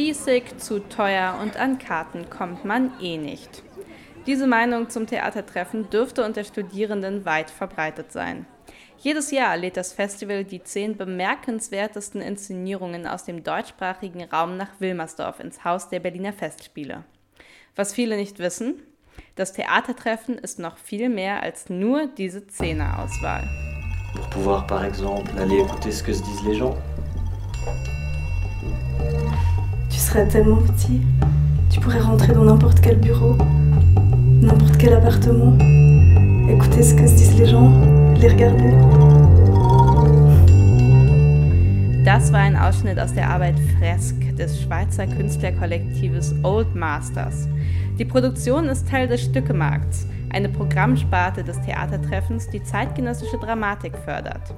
spießig, 0.00 0.56
zu 0.56 0.78
teuer 0.88 1.38
und 1.42 1.58
an 1.58 1.78
Karten 1.78 2.30
kommt 2.30 2.64
man 2.64 2.90
eh 3.02 3.18
nicht. 3.18 3.62
Diese 4.26 4.46
Meinung 4.46 4.88
zum 4.88 5.06
Theatertreffen 5.06 5.90
dürfte 5.90 6.24
unter 6.24 6.42
Studierenden 6.42 7.26
weit 7.26 7.50
verbreitet 7.50 8.10
sein. 8.10 8.46
Jedes 8.96 9.30
Jahr 9.30 9.58
lädt 9.58 9.76
das 9.76 9.92
Festival 9.92 10.44
die 10.44 10.62
zehn 10.62 10.96
bemerkenswertesten 10.96 12.22
Inszenierungen 12.22 13.06
aus 13.06 13.24
dem 13.24 13.44
deutschsprachigen 13.44 14.24
Raum 14.24 14.56
nach 14.56 14.70
Wilmersdorf 14.78 15.38
ins 15.38 15.64
Haus 15.64 15.90
der 15.90 16.00
Berliner 16.00 16.32
Festspiele. 16.32 17.04
Was 17.76 17.92
viele 17.92 18.16
nicht 18.16 18.38
wissen, 18.38 18.82
das 19.34 19.52
Theatertreffen 19.52 20.38
ist 20.38 20.58
noch 20.58 20.78
viel 20.78 21.10
mehr 21.10 21.42
als 21.42 21.68
nur 21.68 22.06
diese 22.06 22.46
Zehner-Auswahl. 22.46 23.46
Pour 24.14 24.30
pouvoir 24.30 24.66
par 24.66 24.82
exemple 24.82 25.30
aller 25.38 25.60
écouter 25.60 25.92
ce 25.92 26.02
que 26.02 26.14
se 26.14 26.22
disent 26.22 26.44
les 26.46 26.56
gens. 26.58 26.74
Serais 30.10 30.26
tellement 30.26 30.56
petit. 30.56 31.00
Tu 31.70 31.78
pourrais 31.78 32.00
rentrer 32.00 32.32
dans 32.32 32.44
n'importe 32.44 32.80
quel 32.80 32.96
bureau, 32.96 33.36
n'importe 34.42 34.76
quel 34.76 34.94
appartement, 34.94 35.56
écouter 36.48 36.82
ce 36.82 36.94
que 36.94 37.06
se 37.06 37.14
disent 37.14 37.38
les 37.38 37.46
gens, 37.46 37.70
les 38.16 38.28
regarder. 38.28 38.72
Das 42.04 42.32
war 42.32 42.40
ein 42.40 42.56
Ausschnitt 42.56 42.98
aus 42.98 43.14
der 43.14 43.30
Arbeit 43.30 43.54
Fresk 43.78 44.16
des 44.36 44.60
Schweizer 44.60 45.06
Künstlerkollektives 45.06 46.34
Old 46.42 46.74
Masters. 46.74 47.46
Die 47.96 48.04
Produktion 48.04 48.64
ist 48.64 48.88
Teil 48.88 49.06
des 49.06 49.22
Stückemarkts, 49.22 50.08
eine 50.30 50.48
Programmsparte 50.48 51.44
des 51.44 51.60
Theatertreffens, 51.60 52.48
die 52.48 52.64
zeitgenössische 52.64 53.38
Dramatik 53.38 53.96
fördert. 54.04 54.54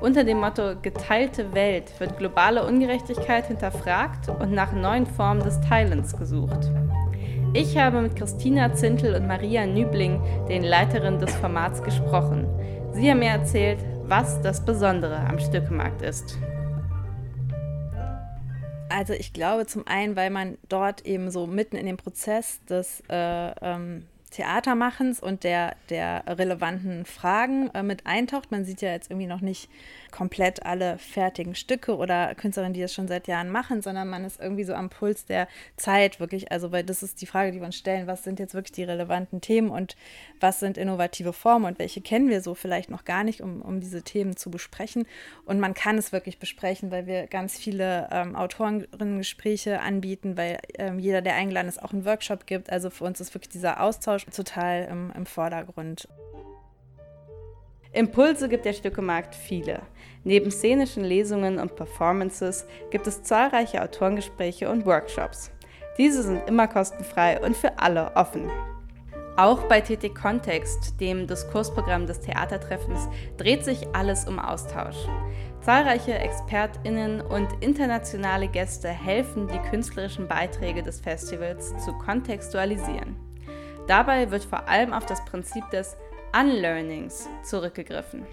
Unter 0.00 0.24
dem 0.24 0.40
Motto 0.40 0.74
Geteilte 0.80 1.54
Welt 1.54 1.98
wird 1.98 2.18
globale 2.18 2.66
Ungerechtigkeit 2.66 3.46
hinterfragt 3.46 4.28
und 4.28 4.52
nach 4.52 4.72
neuen 4.72 5.06
Formen 5.06 5.42
des 5.42 5.60
Teilens 5.60 6.16
gesucht. 6.16 6.70
Ich 7.54 7.76
habe 7.76 8.00
mit 8.00 8.16
Christina 8.16 8.72
Zintel 8.72 9.14
und 9.14 9.26
Maria 9.26 9.66
Nübling, 9.66 10.20
den 10.48 10.62
Leiterinnen 10.62 11.20
des 11.20 11.34
Formats, 11.34 11.82
gesprochen. 11.82 12.46
Sie 12.92 13.10
haben 13.10 13.18
mir 13.18 13.30
erzählt, 13.30 13.78
was 14.04 14.40
das 14.40 14.64
Besondere 14.64 15.16
am 15.16 15.38
Stückemarkt 15.38 16.02
ist. 16.02 16.38
Also 18.88 19.14
ich 19.14 19.32
glaube 19.32 19.66
zum 19.66 19.86
einen, 19.86 20.16
weil 20.16 20.30
man 20.30 20.58
dort 20.68 21.06
eben 21.06 21.30
so 21.30 21.46
mitten 21.46 21.76
in 21.76 21.86
dem 21.86 21.96
Prozess 21.96 22.60
des 22.66 23.02
äh, 23.08 23.50
ähm, 23.62 24.06
Theatermachens 24.32 25.20
und 25.20 25.44
der, 25.44 25.76
der 25.90 26.24
relevanten 26.26 27.04
Fragen 27.04 27.70
äh, 27.74 27.82
mit 27.82 28.06
eintaucht. 28.06 28.50
Man 28.50 28.64
sieht 28.64 28.82
ja 28.82 28.90
jetzt 28.90 29.10
irgendwie 29.10 29.26
noch 29.26 29.42
nicht 29.42 29.68
komplett 30.10 30.64
alle 30.64 30.98
fertigen 30.98 31.54
Stücke 31.54 31.96
oder 31.96 32.34
Künstlerinnen, 32.34 32.74
die 32.74 32.80
das 32.80 32.94
schon 32.94 33.08
seit 33.08 33.28
Jahren 33.28 33.50
machen, 33.50 33.82
sondern 33.82 34.08
man 34.08 34.24
ist 34.24 34.40
irgendwie 34.40 34.64
so 34.64 34.74
am 34.74 34.90
Puls 34.90 35.26
der 35.26 35.48
Zeit 35.76 36.18
wirklich. 36.20 36.50
Also, 36.50 36.72
weil 36.72 36.84
das 36.84 37.02
ist 37.02 37.20
die 37.20 37.26
Frage, 37.26 37.52
die 37.52 37.60
wir 37.60 37.66
uns 37.66 37.76
stellen, 37.76 38.06
was 38.06 38.24
sind 38.24 38.38
jetzt 38.38 38.54
wirklich 38.54 38.72
die 38.72 38.84
relevanten 38.84 39.40
Themen 39.40 39.70
und 39.70 39.96
was 40.40 40.60
sind 40.60 40.78
innovative 40.78 41.32
Formen 41.32 41.66
und 41.66 41.78
welche 41.78 42.00
kennen 42.00 42.28
wir 42.28 42.40
so 42.42 42.54
vielleicht 42.54 42.90
noch 42.90 43.04
gar 43.04 43.24
nicht, 43.24 43.40
um, 43.40 43.62
um 43.62 43.80
diese 43.80 44.02
Themen 44.02 44.36
zu 44.36 44.50
besprechen. 44.50 45.06
Und 45.44 45.60
man 45.60 45.74
kann 45.74 45.98
es 45.98 46.12
wirklich 46.12 46.38
besprechen, 46.38 46.90
weil 46.90 47.06
wir 47.06 47.26
ganz 47.26 47.58
viele 47.58 48.08
ähm, 48.10 48.34
Autorinnengespräche 48.34 49.80
anbieten, 49.80 50.36
weil 50.36 50.58
ähm, 50.78 50.98
jeder, 50.98 51.22
der 51.22 51.34
eingeladen 51.34 51.68
ist, 51.68 51.82
auch 51.82 51.92
einen 51.92 52.04
Workshop 52.04 52.46
gibt. 52.46 52.70
Also 52.70 52.90
für 52.90 53.04
uns 53.04 53.20
ist 53.20 53.34
wirklich 53.34 53.50
dieser 53.50 53.80
Austausch 53.80 54.21
total 54.30 54.84
im, 54.90 55.12
im 55.16 55.26
Vordergrund. 55.26 56.08
Impulse 57.92 58.48
gibt 58.48 58.64
der 58.64 58.72
Stückemarkt 58.72 59.34
viele. 59.34 59.82
Neben 60.24 60.50
szenischen 60.50 61.04
Lesungen 61.04 61.58
und 61.58 61.76
Performances 61.76 62.66
gibt 62.90 63.06
es 63.06 63.22
zahlreiche 63.22 63.82
Autorengespräche 63.82 64.70
und 64.70 64.86
Workshops. 64.86 65.50
Diese 65.98 66.22
sind 66.22 66.48
immer 66.48 66.68
kostenfrei 66.68 67.38
und 67.40 67.54
für 67.54 67.78
alle 67.78 68.12
offen. 68.16 68.50
Auch 69.36 69.62
bei 69.64 69.80
TT 69.80 70.14
Kontext, 70.14 71.00
dem 71.00 71.26
Diskursprogramm 71.26 72.06
des 72.06 72.20
Theatertreffens, 72.20 73.08
dreht 73.36 73.64
sich 73.64 73.86
alles 73.94 74.26
um 74.26 74.38
Austausch. 74.38 74.96
Zahlreiche 75.62 76.18
ExpertInnen 76.18 77.20
und 77.20 77.48
internationale 77.60 78.48
Gäste 78.48 78.88
helfen, 78.88 79.48
die 79.48 79.70
künstlerischen 79.70 80.28
Beiträge 80.28 80.82
des 80.82 81.00
Festivals 81.00 81.72
zu 81.84 81.92
kontextualisieren. 81.92 83.31
Dabei 83.92 84.30
wird 84.30 84.44
vor 84.44 84.70
allem 84.70 84.94
auf 84.94 85.04
das 85.04 85.22
Prinzip 85.26 85.68
des 85.68 85.98
Unlearnings 86.34 87.28
zurückgegriffen. 87.44 88.24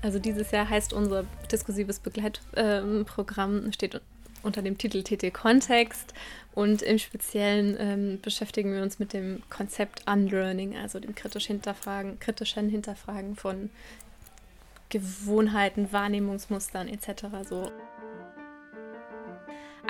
Also 0.00 0.18
dieses 0.18 0.50
Jahr 0.50 0.66
heißt 0.66 0.94
unser 0.94 1.26
diskursives 1.52 1.98
Begleitprogramm, 1.98 3.64
ähm, 3.66 3.72
steht 3.74 4.00
unter 4.42 4.62
dem 4.62 4.78
Titel 4.78 5.02
TT 5.02 5.34
Kontext 5.34 6.14
und 6.54 6.80
im 6.80 6.98
Speziellen 6.98 7.76
ähm, 7.78 8.18
beschäftigen 8.22 8.72
wir 8.72 8.82
uns 8.82 8.98
mit 8.98 9.12
dem 9.12 9.42
Konzept 9.50 10.10
Unlearning, 10.10 10.74
also 10.74 11.00
dem 11.00 11.14
kritisch 11.14 11.48
Hinterfragen, 11.48 12.18
kritischen 12.18 12.70
Hinterfragen 12.70 13.36
von 13.36 13.68
Gewohnheiten, 14.88 15.92
Wahrnehmungsmustern 15.92 16.88
etc. 16.88 17.26
So. 17.46 17.70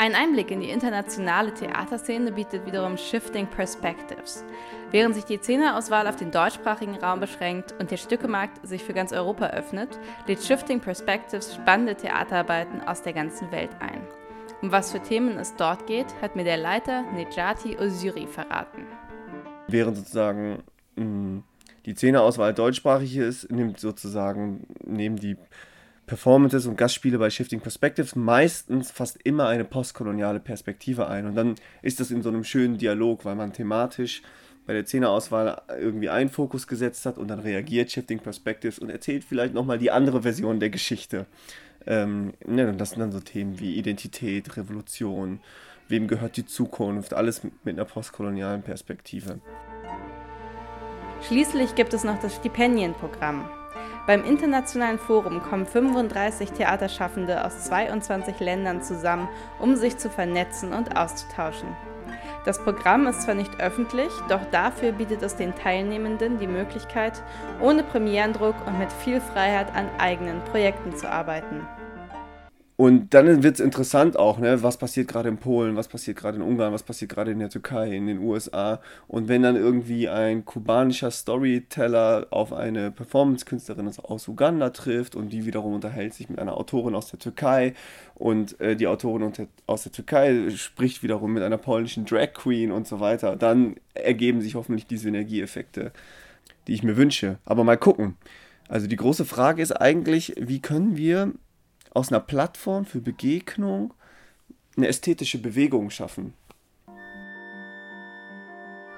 Ein 0.00 0.14
Einblick 0.14 0.52
in 0.52 0.60
die 0.60 0.70
internationale 0.70 1.52
Theaterszene 1.52 2.30
bietet 2.30 2.64
wiederum 2.64 2.96
Shifting 2.96 3.48
Perspectives. 3.48 4.44
Während 4.92 5.16
sich 5.16 5.24
die 5.24 5.38
Szeneauswahl 5.38 6.06
auf 6.06 6.14
den 6.14 6.30
deutschsprachigen 6.30 6.94
Raum 6.94 7.18
beschränkt 7.18 7.74
und 7.80 7.90
der 7.90 7.96
Stückemarkt 7.96 8.64
sich 8.64 8.84
für 8.84 8.94
ganz 8.94 9.12
Europa 9.12 9.48
öffnet, 9.48 9.98
lädt 10.28 10.40
Shifting 10.40 10.78
Perspectives 10.78 11.52
spannende 11.52 11.96
Theaterarbeiten 11.96 12.80
aus 12.82 13.02
der 13.02 13.12
ganzen 13.12 13.50
Welt 13.50 13.70
ein. 13.80 14.00
Um 14.62 14.70
was 14.70 14.92
für 14.92 15.00
Themen 15.00 15.36
es 15.36 15.56
dort 15.56 15.88
geht, 15.88 16.06
hat 16.22 16.36
mir 16.36 16.44
der 16.44 16.58
Leiter 16.58 17.02
Nejati 17.02 17.76
Osiri 17.76 18.28
verraten. 18.28 18.86
Während 19.66 19.96
sozusagen 19.96 20.62
mm, 20.94 21.38
die 21.86 21.94
Szeneauswahl 21.94 22.54
deutschsprachig 22.54 23.16
ist, 23.16 23.50
nimmt 23.50 23.80
sozusagen, 23.80 24.64
nehmen 24.84 25.16
die 25.16 25.36
Performances 26.08 26.66
und 26.66 26.76
Gastspiele 26.76 27.18
bei 27.18 27.30
Shifting 27.30 27.60
Perspectives 27.60 28.16
meistens 28.16 28.90
fast 28.90 29.22
immer 29.22 29.46
eine 29.46 29.64
postkoloniale 29.64 30.40
Perspektive 30.40 31.06
ein. 31.06 31.26
Und 31.26 31.36
dann 31.36 31.54
ist 31.82 32.00
das 32.00 32.10
in 32.10 32.22
so 32.22 32.30
einem 32.30 32.42
schönen 32.42 32.78
Dialog, 32.78 33.24
weil 33.24 33.36
man 33.36 33.52
thematisch 33.52 34.22
bei 34.66 34.72
der 34.72 34.84
Szeneauswahl 34.84 35.62
irgendwie 35.80 36.10
einen 36.10 36.28
Fokus 36.28 36.66
gesetzt 36.66 37.06
hat 37.06 37.16
und 37.16 37.28
dann 37.28 37.38
reagiert 37.38 37.92
Shifting 37.92 38.18
Perspectives 38.18 38.78
und 38.78 38.90
erzählt 38.90 39.24
vielleicht 39.24 39.54
nochmal 39.54 39.78
die 39.78 39.90
andere 39.90 40.22
Version 40.22 40.58
der 40.58 40.70
Geschichte. 40.70 41.26
Ähm, 41.86 42.34
ne, 42.44 42.74
das 42.76 42.90
sind 42.90 43.00
dann 43.00 43.12
so 43.12 43.20
Themen 43.20 43.60
wie 43.60 43.76
Identität, 43.76 44.56
Revolution, 44.56 45.40
wem 45.88 46.08
gehört 46.08 46.36
die 46.36 46.44
Zukunft, 46.44 47.14
alles 47.14 47.42
mit 47.64 47.76
einer 47.76 47.84
postkolonialen 47.84 48.62
Perspektive. 48.62 49.40
Schließlich 51.26 51.74
gibt 51.74 51.94
es 51.94 52.04
noch 52.04 52.20
das 52.20 52.36
Stipendienprogramm. 52.36 53.48
Beim 54.08 54.24
Internationalen 54.24 54.98
Forum 54.98 55.42
kommen 55.42 55.66
35 55.66 56.52
Theaterschaffende 56.52 57.44
aus 57.44 57.64
22 57.64 58.40
Ländern 58.40 58.80
zusammen, 58.80 59.28
um 59.58 59.76
sich 59.76 59.98
zu 59.98 60.08
vernetzen 60.08 60.72
und 60.72 60.96
auszutauschen. 60.96 61.76
Das 62.46 62.58
Programm 62.64 63.06
ist 63.06 63.20
zwar 63.20 63.34
nicht 63.34 63.60
öffentlich, 63.60 64.08
doch 64.30 64.40
dafür 64.50 64.92
bietet 64.92 65.22
es 65.22 65.36
den 65.36 65.54
Teilnehmenden 65.54 66.38
die 66.38 66.46
Möglichkeit, 66.46 67.22
ohne 67.60 67.82
Premierendruck 67.82 68.54
und 68.66 68.78
mit 68.78 68.90
viel 68.90 69.20
Freiheit 69.20 69.76
an 69.76 69.90
eigenen 69.98 70.40
Projekten 70.44 70.96
zu 70.96 71.12
arbeiten. 71.12 71.68
Und 72.80 73.12
dann 73.12 73.42
wird 73.42 73.56
es 73.56 73.60
interessant 73.60 74.16
auch, 74.16 74.38
ne, 74.38 74.62
was 74.62 74.76
passiert 74.76 75.08
gerade 75.08 75.28
in 75.28 75.38
Polen, 75.38 75.74
was 75.74 75.88
passiert 75.88 76.16
gerade 76.16 76.36
in 76.36 76.44
Ungarn, 76.44 76.72
was 76.72 76.84
passiert 76.84 77.10
gerade 77.10 77.32
in 77.32 77.40
der 77.40 77.50
Türkei, 77.50 77.90
in 77.90 78.06
den 78.06 78.20
USA. 78.20 78.80
Und 79.08 79.26
wenn 79.26 79.42
dann 79.42 79.56
irgendwie 79.56 80.08
ein 80.08 80.44
kubanischer 80.44 81.10
Storyteller 81.10 82.28
auf 82.30 82.52
eine 82.52 82.92
Performance-Künstlerin 82.92 83.90
aus 84.04 84.28
Uganda 84.28 84.70
trifft 84.70 85.16
und 85.16 85.30
die 85.30 85.44
wiederum 85.44 85.74
unterhält 85.74 86.14
sich 86.14 86.30
mit 86.30 86.38
einer 86.38 86.56
Autorin 86.56 86.94
aus 86.94 87.10
der 87.10 87.18
Türkei 87.18 87.74
und 88.14 88.60
äh, 88.60 88.76
die 88.76 88.86
Autorin 88.86 89.48
aus 89.66 89.82
der 89.82 89.90
Türkei 89.90 90.48
spricht 90.50 91.02
wiederum 91.02 91.32
mit 91.32 91.42
einer 91.42 91.58
polnischen 91.58 92.04
Drag 92.04 92.32
Queen 92.32 92.70
und 92.70 92.86
so 92.86 93.00
weiter, 93.00 93.34
dann 93.34 93.74
ergeben 93.94 94.40
sich 94.40 94.54
hoffentlich 94.54 94.86
die 94.86 94.98
Synergieeffekte, 94.98 95.90
die 96.68 96.74
ich 96.74 96.84
mir 96.84 96.96
wünsche. 96.96 97.38
Aber 97.44 97.64
mal 97.64 97.76
gucken. 97.76 98.16
Also 98.68 98.86
die 98.86 98.94
große 98.94 99.24
Frage 99.24 99.62
ist 99.62 99.72
eigentlich, 99.72 100.34
wie 100.38 100.60
können 100.60 100.96
wir 100.96 101.32
aus 101.94 102.10
einer 102.10 102.20
Plattform 102.20 102.84
für 102.84 103.00
Begegnung 103.00 103.94
eine 104.76 104.88
ästhetische 104.88 105.40
Bewegung 105.40 105.90
schaffen. 105.90 106.34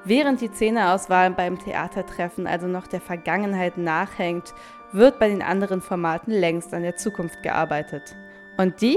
Während 0.04 0.40
die 0.40 0.48
Szeneauswahl 0.48 1.30
beim 1.30 1.58
Theatertreffen 1.58 2.46
also 2.46 2.66
noch 2.66 2.86
der 2.86 3.00
Vergangenheit 3.00 3.76
nachhängt, 3.76 4.54
wird 4.92 5.18
bei 5.18 5.28
den 5.28 5.42
anderen 5.42 5.82
Formaten 5.82 6.32
längst 6.32 6.72
an 6.72 6.82
der 6.82 6.96
Zukunft 6.96 7.42
gearbeitet. 7.42 8.16
Und 8.56 8.80
die 8.80 8.96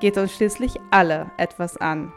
geht 0.00 0.18
uns 0.18 0.34
schließlich 0.34 0.78
alle 0.90 1.30
etwas 1.38 1.76
an. 1.76 2.12